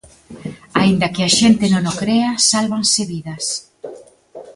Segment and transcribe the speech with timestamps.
[0.81, 3.45] Aínda que a xente non o crea, sálvanse vidas.